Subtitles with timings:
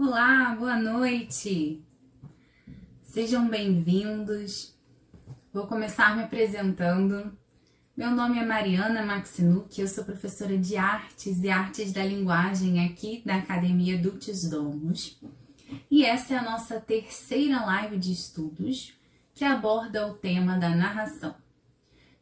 [0.00, 1.84] Olá, boa noite.
[3.02, 4.78] Sejam bem-vindos.
[5.52, 7.36] Vou começar me apresentando.
[7.96, 13.24] Meu nome é Mariana Maxinuk, eu sou professora de artes e artes da linguagem aqui
[13.26, 15.20] da Academia Dulcis Domus.
[15.90, 18.96] E essa é a nossa terceira live de estudos
[19.34, 21.34] que aborda o tema da narração.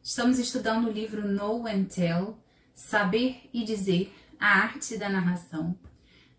[0.01, 2.39] Estamos estudando o livro Know and Tell,
[2.73, 5.77] Saber e Dizer, a arte da narração,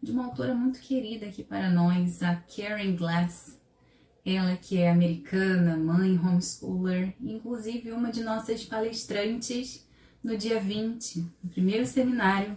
[0.03, 3.59] de uma autora muito querida aqui para nós, a Karen Glass.
[4.25, 9.86] Ela que é americana, mãe, homeschooler, inclusive uma de nossas palestrantes
[10.22, 12.57] no dia 20, no primeiro seminário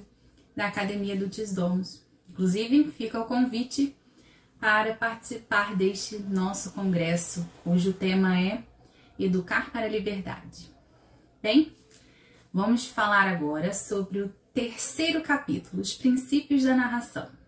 [0.56, 2.06] da Academia do Tisdomos.
[2.30, 3.96] Inclusive, fica o convite
[4.60, 8.64] para participar deste nosso congresso, cujo tema é
[9.18, 10.72] Educar para a Liberdade.
[11.42, 11.76] Bem,
[12.54, 17.41] vamos falar agora sobre o terceiro capítulo, os princípios da narração.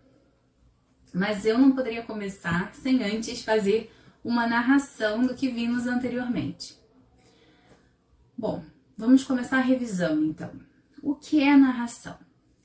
[1.14, 6.76] Mas eu não poderia começar sem antes fazer uma narração do que vimos anteriormente.
[8.36, 8.64] Bom,
[8.96, 10.50] vamos começar a revisão então.
[11.00, 12.18] O que é narração?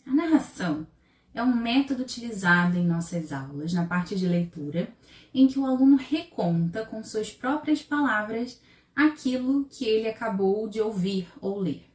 [0.04, 0.88] A narração
[1.32, 4.90] é um método utilizado em nossas aulas, na parte de leitura,
[5.32, 8.60] em que o aluno reconta com suas próprias palavras
[8.96, 11.88] aquilo que ele acabou de ouvir ou ler.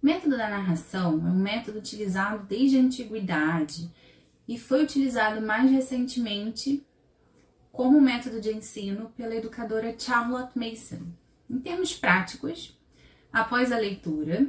[0.00, 3.90] O método da narração é um método utilizado desde a antiguidade
[4.48, 6.82] e foi utilizado mais recentemente
[7.70, 11.02] como método de ensino pela educadora Charlotte Mason.
[11.48, 12.76] Em termos práticos,
[13.30, 14.46] após a leitura,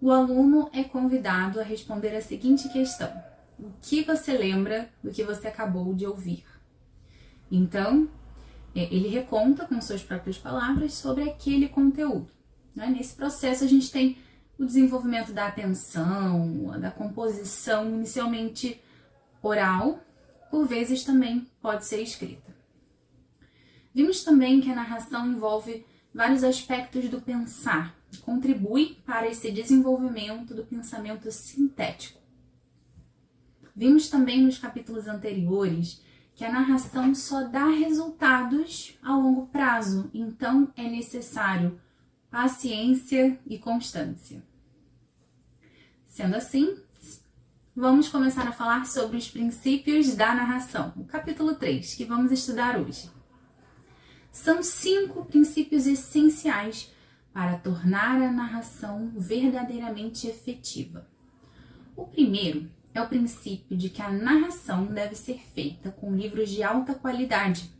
[0.00, 3.12] o aluno é convidado a responder a seguinte questão:
[3.58, 6.44] O que você lembra do que você acabou de ouvir?
[7.50, 8.08] Então,
[8.74, 12.30] é, ele reconta com suas próprias palavras sobre aquele conteúdo.
[12.74, 12.86] Né?
[12.86, 14.18] Nesse processo, a gente tem
[14.56, 18.80] o desenvolvimento da atenção, da composição inicialmente
[19.48, 20.00] oral,
[20.50, 22.56] por vezes também pode ser escrita.
[23.94, 30.64] Vimos também que a narração envolve vários aspectos do pensar, contribui para esse desenvolvimento do
[30.64, 32.18] pensamento sintético.
[33.74, 36.02] Vimos também nos capítulos anteriores
[36.34, 41.80] que a narração só dá resultados a longo prazo, então é necessário
[42.30, 44.42] paciência e constância.
[46.06, 46.76] Sendo assim,
[47.78, 52.76] vamos começar a falar sobre os princípios da narração, o capítulo 3, que vamos estudar
[52.76, 53.08] hoje.
[54.32, 56.92] São cinco princípios essenciais
[57.32, 61.08] para tornar a narração verdadeiramente efetiva.
[61.94, 66.64] O primeiro é o princípio de que a narração deve ser feita com livros de
[66.64, 67.70] alta qualidade.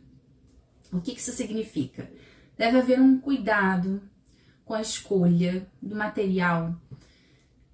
[0.93, 2.09] O que isso significa?
[2.57, 4.01] Deve haver um cuidado
[4.63, 6.73] com a escolha do material.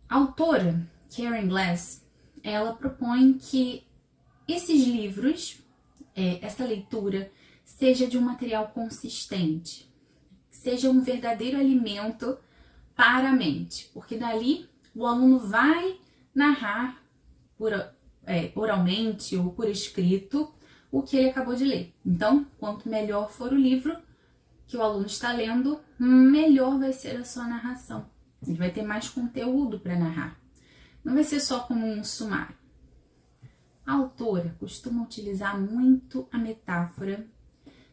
[0.09, 2.04] A autora, Karen Glass,
[2.51, 3.83] ela propõe que
[4.47, 5.59] esses livros,
[6.15, 7.31] é, essa leitura,
[7.63, 9.91] seja de um material consistente,
[10.51, 12.37] seja um verdadeiro alimento
[12.95, 15.99] para a mente, porque dali o aluno vai
[16.33, 17.03] narrar
[17.57, 17.73] por,
[18.25, 20.53] é, oralmente ou por escrito
[20.91, 21.93] o que ele acabou de ler.
[22.05, 23.97] Então, quanto melhor for o livro,
[24.67, 28.09] que o aluno está lendo, melhor vai ser a sua narração.
[28.47, 30.44] Ele vai ter mais conteúdo para narrar.
[31.05, 32.57] Não vai ser só como um sumário.
[33.85, 37.27] A autora costuma utilizar muito a metáfora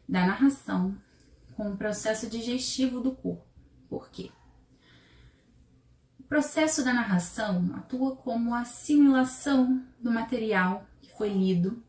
[0.09, 0.97] da narração
[1.55, 3.45] com o processo digestivo do corpo.
[3.87, 4.31] Por quê?
[6.19, 11.83] O processo da narração atua como assimilação do material que foi lido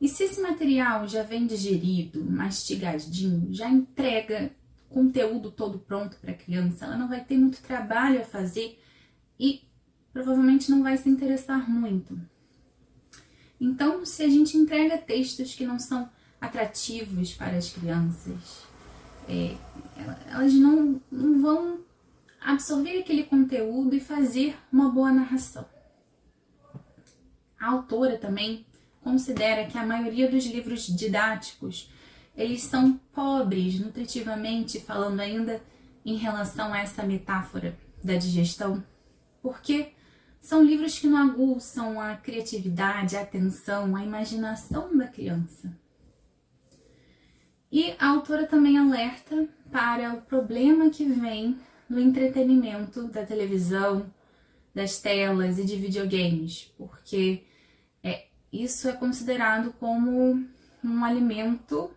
[0.00, 4.50] e se esse material já vem digerido, mastigadinho, já entrega
[4.88, 8.80] conteúdo todo pronto para a criança, ela não vai ter muito trabalho a fazer
[9.38, 9.65] e
[10.16, 12.18] provavelmente não vai se interessar muito.
[13.60, 16.08] Então, se a gente entrega textos que não são
[16.40, 18.62] atrativos para as crianças,
[19.28, 19.54] é,
[20.30, 21.80] elas não, não vão
[22.40, 25.66] absorver aquele conteúdo e fazer uma boa narração.
[27.60, 28.64] A autora também
[29.02, 31.92] considera que a maioria dos livros didáticos
[32.34, 35.62] eles são pobres nutritivamente, falando ainda
[36.06, 38.82] em relação a essa metáfora da digestão,
[39.42, 39.94] porque
[40.46, 45.76] são livros que não aguçam a criatividade, a atenção, a imaginação da criança.
[47.70, 51.58] E a autora também alerta para o problema que vem
[51.88, 54.06] no entretenimento da televisão,
[54.72, 57.42] das telas e de videogames, porque
[58.52, 60.46] isso é considerado como
[60.84, 61.90] um alimento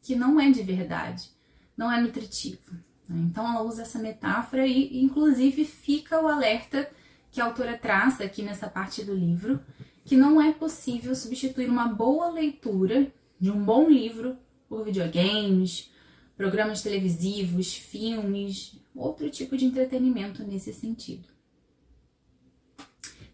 [0.00, 1.30] que não é de verdade,
[1.76, 2.76] não é nutritivo.
[3.08, 3.26] Né?
[3.28, 6.88] Então ela usa essa metáfora e, inclusive, fica o alerta
[7.30, 9.60] que a autora traça aqui nessa parte do livro,
[10.04, 14.36] que não é possível substituir uma boa leitura de um bom livro
[14.68, 15.92] por videogames,
[16.36, 21.28] programas televisivos, filmes, outro tipo de entretenimento nesse sentido.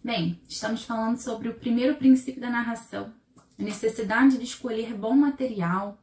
[0.02, 3.12] Bem, estamos falando sobre o primeiro princípio da narração,
[3.58, 5.98] a necessidade de escolher bom material,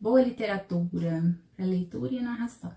[0.00, 2.74] boa literatura para leitura e narração.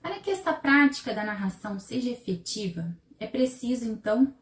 [0.00, 4.32] Para que essa prática da narração seja efetiva, é preciso então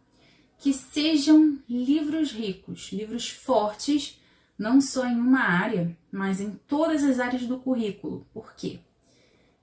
[0.58, 4.20] que sejam livros ricos, livros fortes,
[4.58, 8.26] não só em uma área, mas em todas as áreas do currículo.
[8.32, 8.80] Por quê?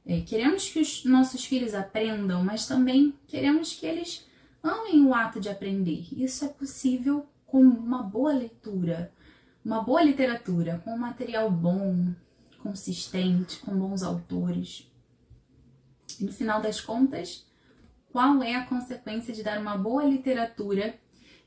[0.05, 4.27] É, queremos que os nossos filhos aprendam, mas também queremos que eles
[4.61, 6.07] amem o ato de aprender.
[6.11, 9.11] Isso é possível com uma boa leitura,
[9.63, 12.13] uma boa literatura, com um material bom,
[12.59, 14.89] consistente, com bons autores.
[16.19, 17.45] E no final das contas,
[18.13, 20.99] qual é a consequência de dar uma boa literatura,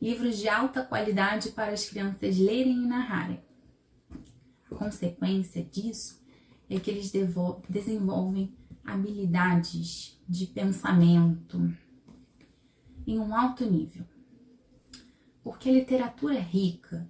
[0.02, 3.40] livros de alta qualidade para as crianças lerem e narrarem?
[4.68, 6.20] A consequência disso
[6.68, 7.12] é que eles
[7.68, 8.52] desenvolvem
[8.84, 11.72] habilidades de pensamento
[13.06, 14.04] em um alto nível.
[15.44, 17.08] Porque a literatura rica,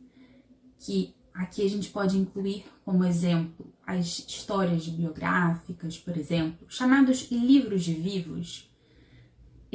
[0.79, 7.85] que aqui a gente pode incluir como exemplo as histórias biográficas, por exemplo, chamados livros
[7.85, 8.71] de vivos,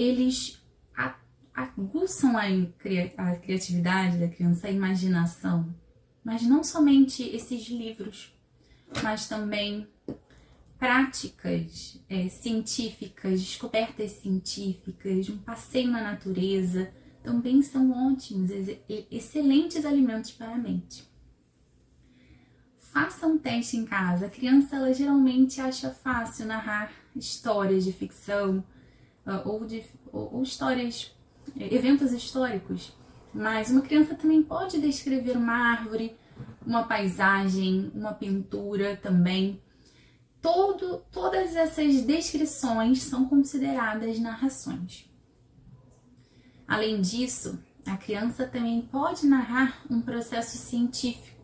[0.01, 0.59] eles
[1.53, 2.43] aguçam a,
[3.17, 5.73] a criatividade da criança, a imaginação.
[6.23, 8.33] Mas não somente esses livros,
[9.03, 9.87] mas também
[10.77, 16.91] práticas é, científicas, descobertas científicas, um passeio na natureza,
[17.23, 18.49] também são ótimos,
[19.11, 21.07] excelentes alimentos para a mente.
[22.79, 24.25] Faça um teste em casa.
[24.25, 28.63] A criança ela geralmente acha fácil narrar histórias de ficção,
[29.45, 31.15] ou, de, ou, ou histórias,
[31.59, 32.93] eh, eventos históricos.
[33.33, 36.17] Mas uma criança também pode descrever uma árvore,
[36.65, 39.61] uma paisagem, uma pintura também.
[40.41, 45.09] Todo, todas essas descrições são consideradas narrações.
[46.67, 51.41] Além disso, a criança também pode narrar um processo científico,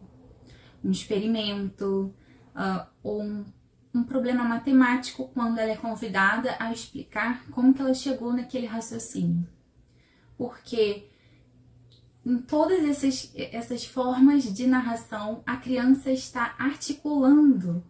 [0.84, 2.14] um experimento
[2.56, 3.46] uh, ou um
[3.94, 9.48] um problema matemático quando ela é convidada a explicar como que ela chegou naquele raciocínio.
[10.38, 11.10] Porque
[12.26, 17.84] em todas essas, essas formas de narração, a criança está articulando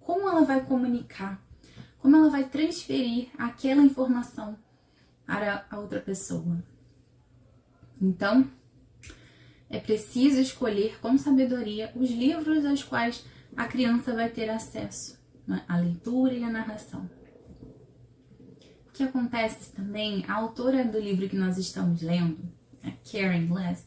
[0.00, 1.40] como ela vai comunicar,
[1.98, 4.58] como ela vai transferir aquela informação
[5.26, 6.62] para a outra pessoa.
[8.00, 8.50] Então,
[9.68, 13.24] é preciso escolher com sabedoria os livros aos quais
[13.56, 15.18] a criança vai ter acesso?
[15.68, 17.08] A leitura e a narração.
[18.88, 22.38] O que acontece também, a autora do livro que nós estamos lendo,
[22.82, 23.86] a Karen Glass,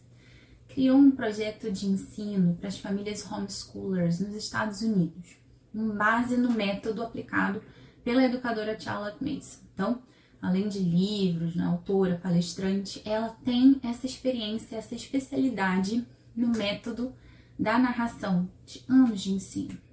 [0.68, 5.38] criou um projeto de ensino para as famílias homeschoolers nos Estados Unidos,
[5.72, 7.64] com base no método aplicado
[8.04, 9.62] pela educadora Charlotte Mason.
[9.74, 10.02] Então,
[10.42, 16.06] além de livros, né, autora, palestrante, ela tem essa experiência, essa especialidade
[16.36, 17.14] no método
[17.58, 19.87] da narração de anos de ensino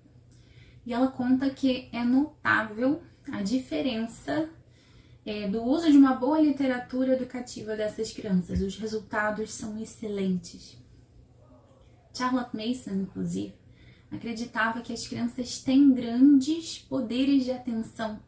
[0.87, 4.49] e ela conta que é notável a diferença
[5.25, 8.61] é, do uso de uma boa literatura educativa dessas crianças.
[8.61, 10.77] Os resultados são excelentes.
[12.13, 13.55] Charlotte Mason, inclusive,
[14.11, 18.21] acreditava que as crianças têm grandes poderes de atenção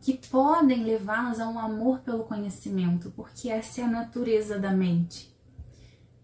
[0.00, 5.30] que podem levá-las a um amor pelo conhecimento, porque essa é a natureza da mente.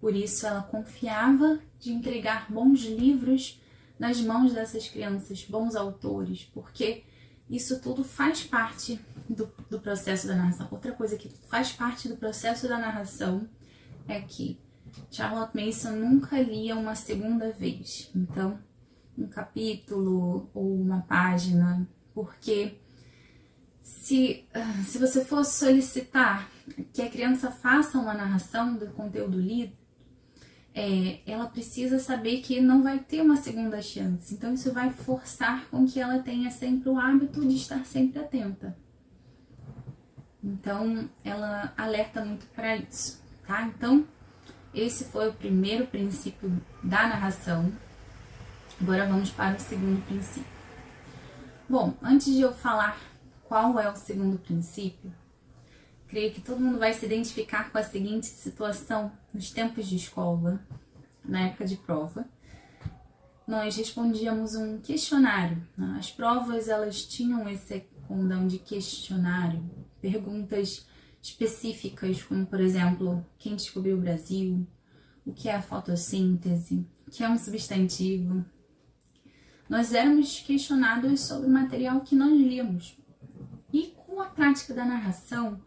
[0.00, 3.60] Por isso, ela confiava de entregar bons livros
[3.98, 7.04] nas mãos dessas crianças, bons autores, porque
[7.48, 10.68] isso tudo faz parte do, do processo da narração.
[10.70, 13.48] Outra coisa que faz parte do processo da narração
[14.08, 14.58] é que
[15.10, 18.10] Charlotte Mason nunca lia uma segunda vez.
[18.14, 18.58] Então,
[19.16, 22.78] um capítulo ou uma página, porque
[23.82, 24.44] se,
[24.86, 26.50] se você for solicitar
[26.92, 29.76] que a criança faça uma narração do conteúdo lido,
[30.78, 34.34] é, ela precisa saber que não vai ter uma segunda chance.
[34.34, 38.76] Então, isso vai forçar com que ela tenha sempre o hábito de estar sempre atenta.
[40.44, 43.62] Então, ela alerta muito para isso, tá?
[43.62, 44.06] Então,
[44.74, 47.72] esse foi o primeiro princípio da narração.
[48.78, 50.44] Agora vamos para o segundo princípio.
[51.66, 53.00] Bom, antes de eu falar
[53.44, 55.10] qual é o segundo princípio,
[56.08, 60.66] Creio que todo mundo vai se identificar com a seguinte situação nos tempos de escola,
[61.22, 62.26] na época de prova.
[63.46, 65.62] Nós respondíamos um questionário.
[65.76, 65.96] Né?
[65.98, 69.62] As provas elas tinham esse condão de questionário,
[70.00, 70.86] perguntas
[71.22, 74.66] específicas, como por exemplo, quem descobriu o Brasil,
[75.24, 78.42] o que é a fotossíntese, o que é um substantivo.
[79.68, 82.96] Nós éramos questionados sobre o material que nós líamos.
[83.70, 85.60] E com a prática da narração,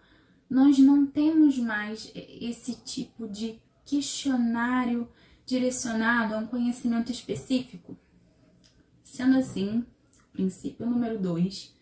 [0.50, 5.08] nós não temos mais esse tipo de questionário
[5.46, 7.98] direcionado a um conhecimento específico.
[9.03, 11.74] Sendo assim, o princípio número dois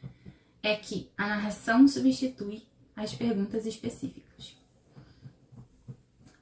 [0.62, 2.64] é que a narração substitui
[2.96, 4.58] as perguntas específicas.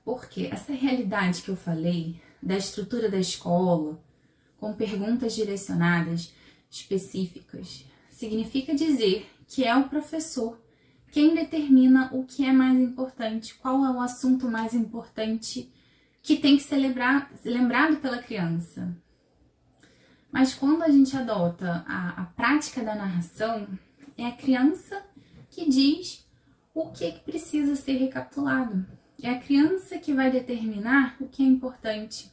[0.03, 4.01] Porque essa realidade que eu falei da estrutura da escola,
[4.58, 6.34] com perguntas direcionadas
[6.70, 10.60] específicas, significa dizer que é o professor
[11.15, 15.72] quem determina o que é mais importante, qual é o assunto mais importante
[16.22, 18.93] que tem que ser lembrado pela criança.
[20.29, 23.65] Mas quando a gente adota a, a prática da narração,
[24.17, 25.05] é a criança
[25.50, 26.27] que diz
[26.74, 28.86] o que, que precisa ser recapitulado.
[29.24, 32.29] É a criança que vai determinar o que é importante.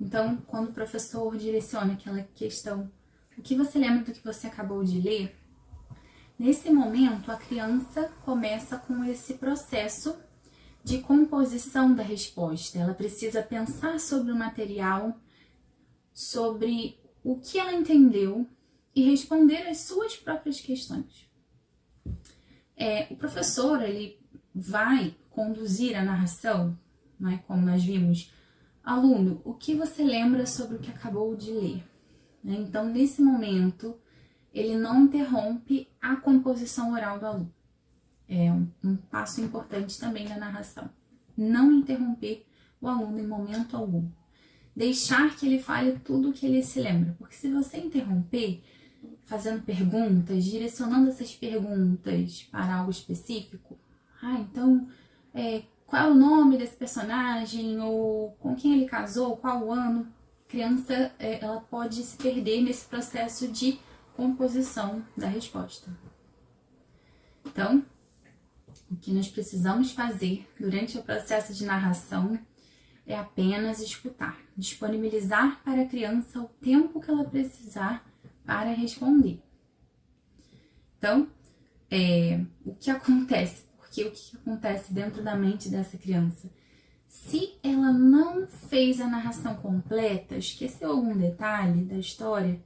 [0.00, 2.90] Então, quando o professor direciona aquela questão,
[3.36, 5.37] o que você lembra do que você acabou de ler?
[6.38, 10.16] Nesse momento, a criança começa com esse processo
[10.84, 12.78] de composição da resposta.
[12.78, 15.18] Ela precisa pensar sobre o material,
[16.14, 18.46] sobre o que ela entendeu
[18.94, 21.28] e responder as suas próprias questões.
[22.76, 24.20] É, o professor ele
[24.54, 26.78] vai conduzir a narração,
[27.18, 28.32] né, como nós vimos,
[28.82, 31.84] aluno, o que você lembra sobre o que acabou de ler?
[32.42, 32.54] Né?
[32.60, 33.98] Então, nesse momento,
[34.58, 37.54] ele não interrompe a composição oral do aluno.
[38.28, 40.90] É um, um passo importante também na narração.
[41.36, 42.44] Não interromper
[42.80, 44.08] o aluno em momento algum.
[44.74, 47.14] Deixar que ele fale tudo o que ele se lembra.
[47.18, 48.62] Porque se você interromper,
[49.22, 53.78] fazendo perguntas, direcionando essas perguntas para algo específico,
[54.20, 54.88] ah, então,
[55.32, 60.06] é, qual é o nome desse personagem, ou com quem ele casou, qual o ano,
[60.46, 63.78] a criança é, ela pode se perder nesse processo de
[64.18, 65.88] composição da resposta.
[67.46, 67.84] Então,
[68.90, 72.36] o que nós precisamos fazer durante o processo de narração
[73.06, 78.04] é apenas escutar, disponibilizar para a criança o tempo que ela precisar
[78.44, 79.40] para responder.
[80.98, 81.28] Então,
[81.88, 83.66] é, o que acontece?
[83.76, 86.50] Porque o que acontece dentro da mente dessa criança?
[87.06, 92.60] Se ela não fez a narração completa, esqueceu algum detalhe da história,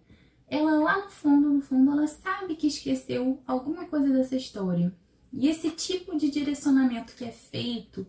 [0.52, 4.94] ela lá no fundo, no fundo, ela sabe que esqueceu alguma coisa dessa história.
[5.32, 8.06] E esse tipo de direcionamento que é feito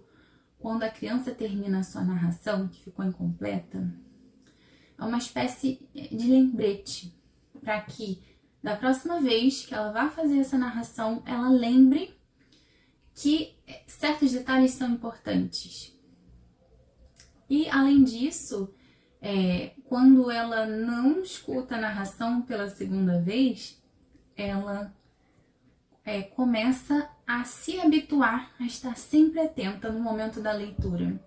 [0.59, 3.89] quando a criança termina a sua narração, que ficou incompleta,
[5.00, 7.17] é uma espécie de lembrete
[7.62, 8.21] para que
[8.62, 12.13] da próxima vez que ela vá fazer essa narração, ela lembre
[13.15, 13.55] que
[13.88, 15.97] certos detalhes são importantes.
[17.50, 18.73] E além disso,
[19.25, 23.82] é, quando ela não escuta a narração pela segunda vez,
[24.36, 24.94] ela
[26.03, 31.18] é, começa a se habituar a estar sempre atenta no momento da leitura.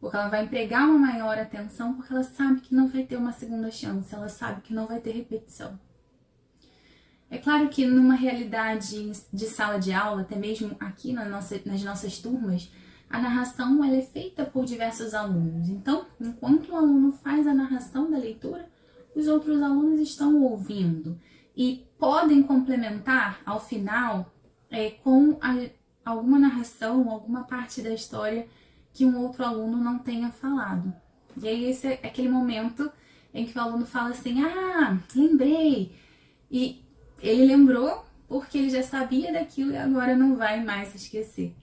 [0.00, 3.32] Porque ela vai empregar uma maior atenção porque ela sabe que não vai ter uma
[3.32, 5.78] segunda chance, ela sabe que não vai ter repetição.
[7.30, 11.84] É claro que numa realidade de sala de aula, até mesmo aqui na nossa, nas
[11.84, 12.72] nossas turmas,
[13.10, 15.68] a narração ela é feita por diversos alunos.
[15.68, 18.68] Então, enquanto o aluno faz a narração da leitura,
[19.14, 21.18] os outros alunos estão ouvindo
[21.56, 24.32] e podem complementar ao final
[24.70, 25.56] é, com a,
[26.04, 28.46] alguma narração, alguma parte da história
[28.92, 30.92] que um outro aluno não tenha falado.
[31.40, 32.90] E aí esse é aquele momento
[33.32, 35.94] em que o aluno fala assim: "Ah, lembrei".
[36.50, 36.82] E
[37.20, 41.54] ele lembrou porque ele já sabia daquilo e agora não vai mais esquecer.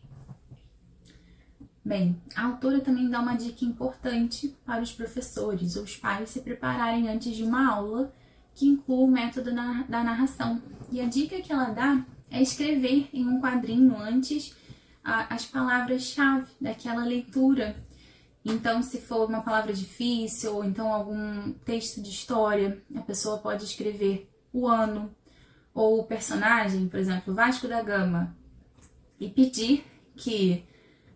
[1.85, 6.41] Bem, a autora também dá uma dica importante para os professores ou os pais se
[6.41, 8.11] prepararem antes de uma aula
[8.55, 10.59] que inclua o método da narração.
[10.91, 14.55] E a dica que ela dá é escrever em um quadrinho antes
[15.03, 17.75] as palavras-chave daquela leitura.
[18.43, 23.63] Então, se for uma palavra difícil ou então algum texto de história, a pessoa pode
[23.63, 25.15] escrever o ano
[25.71, 28.35] ou o personagem, por exemplo, Vasco da Gama,
[29.19, 30.63] e pedir que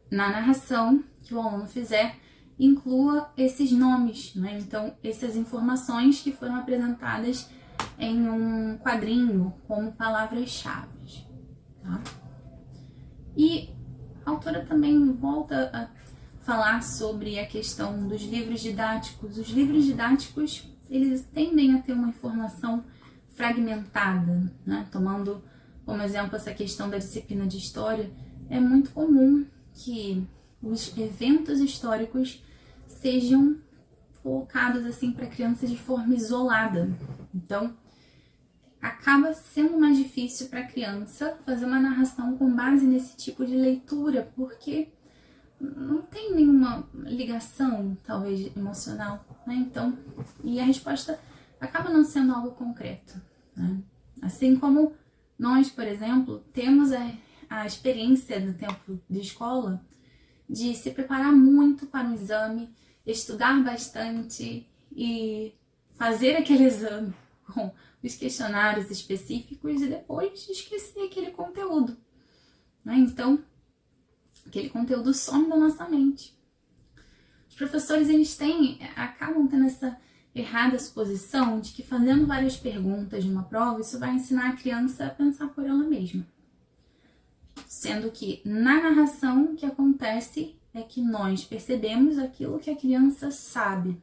[0.10, 2.16] na narração que o aluno fizer,
[2.58, 4.58] inclua esses nomes, né?
[4.60, 7.50] então essas informações que foram apresentadas
[7.98, 11.26] em um quadrinho como palavras-chave.
[11.82, 12.02] Tá?
[13.38, 13.70] E
[14.26, 15.88] a autora também volta a
[16.44, 19.38] falar sobre a questão dos livros didáticos.
[19.38, 22.84] Os livros didáticos eles tendem a ter uma informação
[23.30, 24.86] fragmentada, né?
[24.92, 25.42] tomando
[25.86, 28.12] como exemplo essa questão da disciplina de história,
[28.50, 29.46] é muito comum
[29.84, 30.28] que
[30.62, 32.44] os eventos históricos
[32.86, 33.58] sejam
[34.22, 36.90] colocados assim para a criança de forma isolada.
[37.34, 37.74] Então,
[38.82, 43.56] acaba sendo mais difícil para a criança fazer uma narração com base nesse tipo de
[43.56, 44.90] leitura, porque
[45.60, 49.56] não tem nenhuma ligação, talvez emocional, né?
[49.56, 49.98] Então,
[50.44, 51.20] e a resposta
[51.60, 53.20] acaba não sendo algo concreto,
[53.56, 53.78] né?
[54.22, 54.94] Assim como
[55.38, 57.12] nós, por exemplo, temos a,
[57.50, 59.84] a experiência do tempo de escola
[60.50, 62.70] de se preparar muito para um exame,
[63.06, 65.54] estudar bastante e
[65.92, 67.14] fazer aquele exame
[67.46, 67.72] com
[68.04, 71.98] os questionários específicos e depois esquecer aquele conteúdo.
[72.84, 72.96] Né?
[72.98, 73.44] Então,
[74.48, 76.38] aquele conteúdo some da nossa mente.
[77.48, 79.98] Os professores eles têm, acabam tendo essa
[80.34, 85.10] errada suposição de que fazendo várias perguntas numa prova, isso vai ensinar a criança a
[85.10, 86.26] pensar por ela mesma.
[87.70, 93.30] Sendo que na narração o que acontece é que nós percebemos aquilo que a criança
[93.30, 93.96] sabe.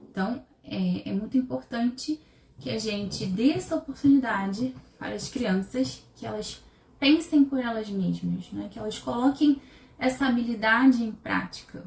[0.00, 2.18] Então, é, é muito importante
[2.58, 6.64] que a gente dê essa oportunidade para as crianças, que elas
[6.98, 8.70] pensem por elas mesmas, né?
[8.72, 9.60] que elas coloquem
[9.98, 11.84] essa habilidade em prática.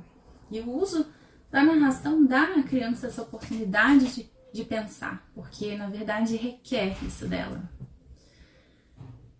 [0.51, 1.07] E o uso
[1.49, 7.27] da narração dá à criança essa oportunidade de, de pensar, porque na verdade requer isso
[7.27, 7.67] dela.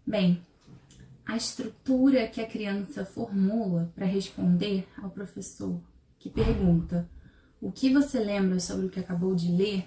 [0.04, 0.42] Bem,
[1.28, 5.82] a estrutura que a criança formula para responder ao professor
[6.18, 7.10] que pergunta
[7.62, 9.86] o que você lembra sobre o que acabou de ler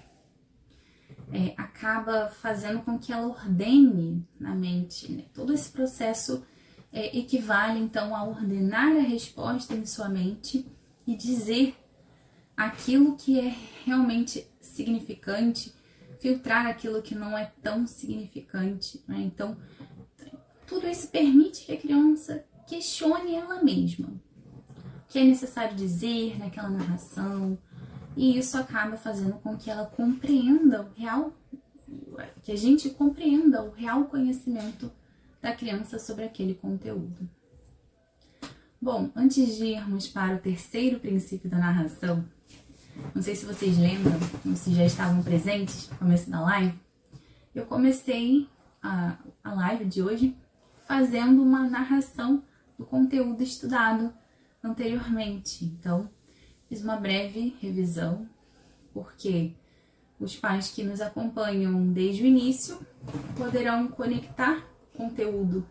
[1.33, 5.11] é, acaba fazendo com que ela ordene na mente.
[5.11, 5.25] Né?
[5.33, 6.45] Todo esse processo
[6.93, 10.67] é, equivale então a ordenar a resposta em sua mente
[11.07, 11.77] e dizer
[12.57, 13.55] aquilo que é
[13.85, 15.73] realmente significante,
[16.19, 19.03] filtrar aquilo que não é tão significante.
[19.09, 19.21] Né?
[19.21, 19.57] Então,
[20.71, 24.07] tudo isso permite que a criança questione ela mesma.
[24.07, 27.59] O que é necessário dizer naquela narração,
[28.17, 31.33] e isso acaba fazendo com que ela compreenda o real,
[32.45, 34.93] que a gente compreenda o real conhecimento
[35.43, 37.29] da criança sobre aquele conteúdo.
[38.81, 42.25] Bom, antes de irmos para o terceiro princípio da narração,
[43.13, 46.79] não sei se vocês lembram, ou se já estavam presentes no começo da live,
[47.53, 48.49] eu comecei
[48.81, 50.37] a, a live de hoje
[50.91, 52.43] fazendo uma narração
[52.77, 54.13] do conteúdo estudado
[54.61, 55.65] anteriormente.
[55.65, 56.11] Então,
[56.69, 58.29] Fiz uma breve revisão,
[58.95, 59.53] porque
[60.21, 62.79] os pais que nos acompanham desde o início
[63.37, 64.65] poderão conectar
[64.97, 65.67] conteúdo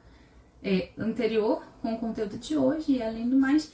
[0.62, 3.72] é, anterior com o conteúdo de hoje, e além do mais,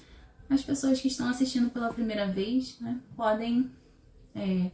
[0.48, 3.72] as pessoas que estão assistindo pela primeira vez né, podem
[4.36, 4.70] é,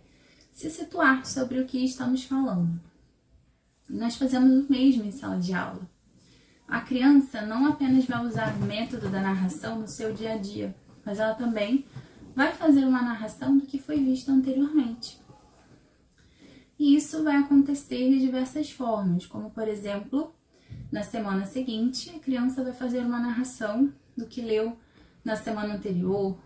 [0.52, 2.78] se situar sobre o que estamos falando.
[3.90, 5.91] Nós fazemos o mesmo em sala de aula.
[6.72, 10.74] A criança não apenas vai usar o método da narração no seu dia a dia,
[11.06, 11.86] mas ela também
[12.34, 15.20] vai fazer uma narração do que foi visto anteriormente.
[16.80, 20.34] E isso vai acontecer de diversas formas, como por exemplo,
[20.90, 24.78] na semana seguinte, a criança vai fazer uma narração do que leu
[25.26, 26.38] na semana anterior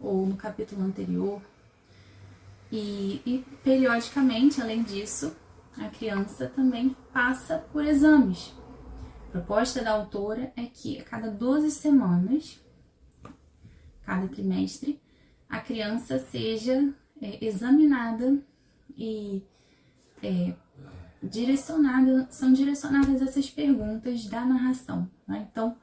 [0.00, 1.42] ou no capítulo anterior.
[2.72, 5.36] E, e periodicamente, além disso,
[5.76, 8.63] a criança também passa por exames.
[9.34, 12.64] Proposta da autora é que a cada 12 semanas,
[14.06, 15.02] cada trimestre,
[15.48, 18.38] a criança seja é, examinada
[18.96, 19.42] e
[20.22, 20.54] é,
[21.20, 25.10] direcionada, são direcionadas essas perguntas da narração.
[25.26, 25.48] Né?
[25.50, 25.76] Então,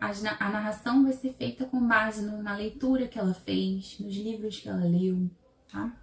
[0.00, 4.14] a, a, narração vai ser feita com base no, na leitura que ela fez, nos
[4.16, 5.30] livros que ela leu,
[5.70, 5.94] tá?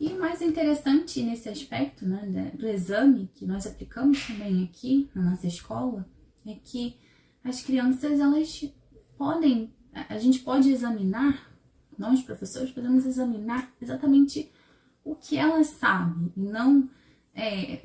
[0.00, 5.46] E mais interessante nesse aspecto né, do exame que nós aplicamos também aqui na nossa
[5.46, 6.08] escola
[6.46, 6.96] é que
[7.42, 8.64] as crianças elas
[9.16, 11.48] podem, a gente pode examinar
[11.98, 14.52] nós, professores, podemos examinar exatamente
[15.04, 16.88] o que ela sabe e não
[17.34, 17.82] é,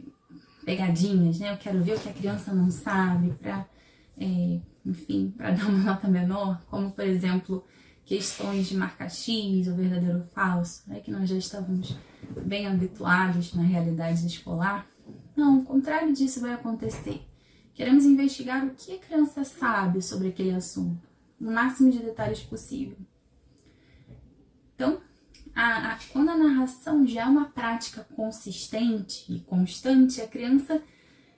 [0.64, 1.52] pegadinhas, né?
[1.52, 3.68] Eu quero ver o que a criança não sabe para,
[4.18, 7.66] é, enfim, para dar uma nota menor, como por exemplo
[8.06, 11.00] questões de marca X ou verdadeiro ou falso, né?
[11.00, 11.96] que nós já estávamos
[12.46, 14.88] bem habituados na realidade escolar.
[15.36, 17.22] Não, o contrário disso vai acontecer.
[17.74, 21.08] Queremos investigar o que a criança sabe sobre aquele assunto,
[21.40, 22.98] no máximo de detalhes possível.
[24.76, 25.02] Então,
[25.56, 30.82] a, a, quando a narração já é uma prática consistente e constante, a criança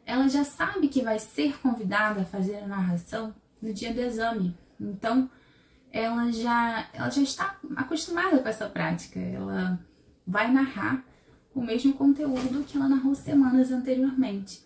[0.05, 4.55] ela já sabe que vai ser convidada a fazer a narração no dia do exame.
[4.79, 5.29] Então,
[5.95, 9.17] ela já, ela já está acostumada com essa prática.
[9.17, 9.79] Ela
[10.27, 11.01] vai narrar
[11.53, 14.61] o mesmo conteúdo que ela narrou semanas anteriormente.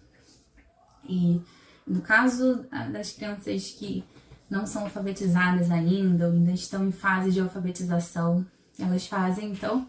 [1.08, 1.40] E
[1.86, 4.04] no caso das crianças que
[4.50, 8.44] não são alfabetizadas ainda, ou ainda estão em fase de alfabetização,
[8.80, 9.88] elas fazem então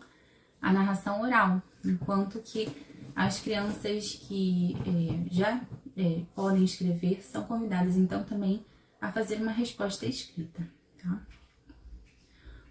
[0.61, 2.69] a narração oral, enquanto que
[3.17, 5.61] as crianças que é, já
[5.97, 8.63] é, podem escrever são convidadas então também
[9.01, 10.80] a fazer uma resposta escrita.
[11.03, 11.21] Tá?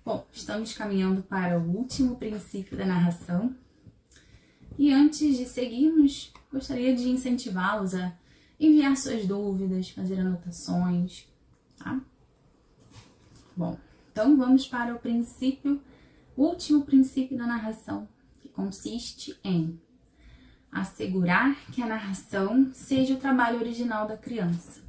[0.05, 3.55] Bom, estamos caminhando para o último princípio da narração.
[4.77, 8.17] E antes de seguirmos, gostaria de incentivá-los a
[8.59, 11.27] enviar suas dúvidas, fazer anotações,
[11.77, 12.01] tá?
[13.55, 13.77] Bom,
[14.11, 15.81] então vamos para o princípio,
[16.35, 18.07] o último princípio da narração,
[18.39, 19.79] que consiste em
[20.71, 24.81] assegurar que a narração seja o trabalho original da criança.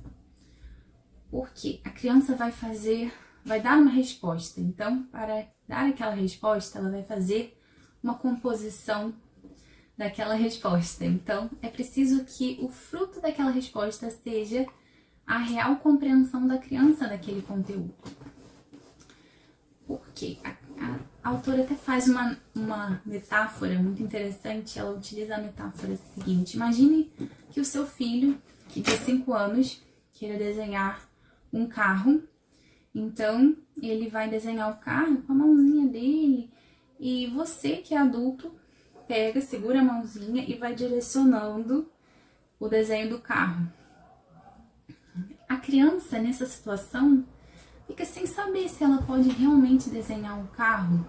[1.31, 3.12] Porque a criança vai fazer,
[3.44, 4.61] vai dar uma resposta.
[4.61, 7.59] Então, para dar aquela resposta, ela vai fazer
[8.03, 9.14] uma composição
[9.96, 11.05] daquela resposta.
[11.05, 14.66] Então, é preciso que o fruto daquela resposta seja
[15.26, 17.94] a real compreensão da criança daquele conteúdo.
[19.87, 20.55] Porque a,
[21.22, 24.79] a, autora até faz uma, uma metáfora muito interessante.
[24.79, 27.12] Ela utiliza a metáfora seguinte: imagine
[27.50, 31.00] que o seu filho, que tem 5 anos, queira desenhar
[31.53, 32.22] um carro.
[32.94, 36.50] Então, ele vai desenhar o carro com a mãozinha dele.
[36.98, 38.53] E você, que é adulto,
[39.07, 41.90] pega, segura a mãozinha e vai direcionando
[42.59, 43.66] o desenho do carro.
[45.48, 47.24] A criança, nessa situação,
[47.87, 51.05] fica sem saber se ela pode realmente desenhar um carro.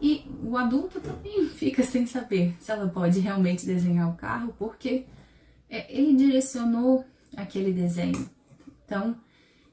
[0.00, 5.06] E o adulto também fica sem saber se ela pode realmente desenhar o carro, porque
[5.68, 7.04] é, ele direcionou
[7.36, 8.30] aquele desenho.
[8.84, 9.16] Então,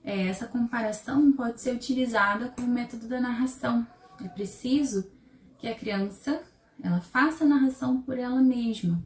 [0.04, 3.88] é, essa comparação pode ser utilizada como método da narração.
[4.24, 5.10] É preciso
[5.58, 6.44] que a criança
[6.82, 9.02] ela faça a narração por ela mesma.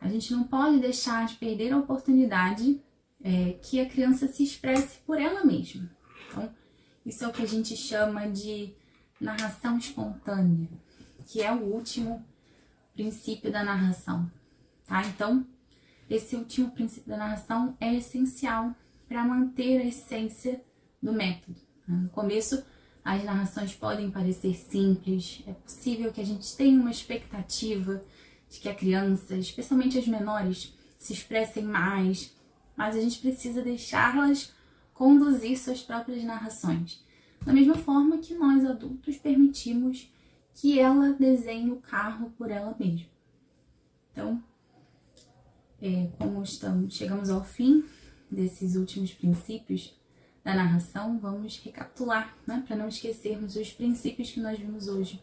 [0.00, 2.80] A gente não pode deixar de perder a oportunidade
[3.22, 5.88] é, que a criança se expresse por ela mesma.
[6.28, 6.50] Então,
[7.04, 8.74] isso é o que a gente chama de
[9.20, 10.68] narração espontânea,
[11.26, 12.24] que é o último
[12.94, 14.30] princípio da narração,
[14.86, 15.02] tá?
[15.06, 15.46] Então,
[16.08, 18.74] esse último princípio da narração é essencial
[19.10, 20.62] para manter a essência
[21.02, 21.60] do método.
[21.86, 21.96] Né?
[21.96, 22.64] No começo,
[23.04, 28.04] as narrações podem parecer simples, é possível que a gente tenha uma expectativa
[28.48, 32.32] de que a criança, especialmente as menores, se expressem mais,
[32.76, 34.52] mas a gente precisa deixá-las
[34.94, 37.04] conduzir suas próprias narrações.
[37.44, 40.08] Da mesma forma que nós adultos permitimos
[40.54, 43.08] que ela desenhe o carro por ela mesma.
[44.12, 44.40] Então,
[45.82, 47.84] é, como estamos, chegamos ao fim
[48.30, 49.98] desses últimos princípios
[50.44, 55.22] da narração, vamos recapitular, né, para não esquecermos os princípios que nós vimos hoje.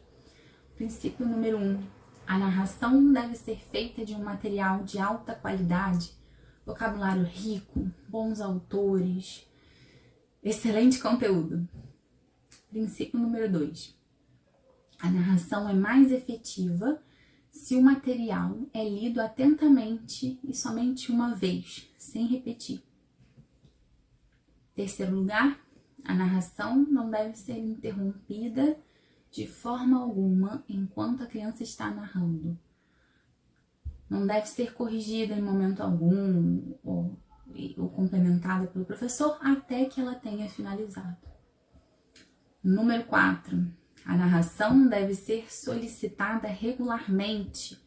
[0.76, 1.82] Princípio número um:
[2.26, 6.12] a narração deve ser feita de um material de alta qualidade,
[6.66, 9.48] vocabulário rico, bons autores,
[10.44, 11.68] excelente conteúdo.
[12.70, 13.98] Princípio número dois:
[15.00, 17.02] a narração é mais efetiva
[17.50, 22.87] se o material é lido atentamente e somente uma vez, sem repetir.
[24.78, 25.60] Terceiro lugar,
[26.06, 28.78] a narração não deve ser interrompida
[29.32, 32.56] de forma alguma enquanto a criança está narrando.
[34.08, 37.20] Não deve ser corrigida em momento algum ou,
[37.76, 41.18] ou complementada pelo professor até que ela tenha finalizado.
[42.64, 43.74] Número 4.
[44.06, 47.84] A narração deve ser solicitada regularmente,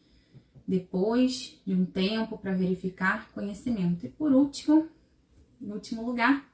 [0.67, 4.05] depois de um tempo para verificar conhecimento.
[4.05, 4.89] E por último,
[5.61, 6.50] em último lugar,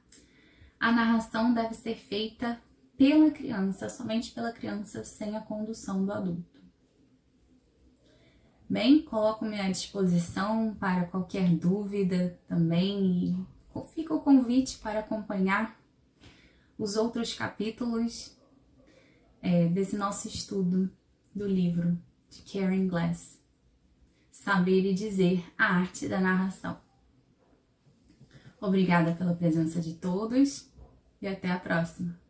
[0.78, 2.60] a narração deve ser feita
[2.96, 6.58] pela criança, somente pela criança, sem a condução do adulto.
[8.68, 13.46] Bem, coloco-me à disposição para qualquer dúvida também e
[13.94, 15.78] fica o convite para acompanhar
[16.76, 18.36] os outros capítulos
[19.40, 20.90] é, desse nosso estudo
[21.34, 23.40] do livro de Karen Glass,
[24.30, 26.78] Saber e Dizer a Arte da Narração.
[28.60, 30.67] Obrigada pela presença de todos
[31.20, 32.27] e até a próxima.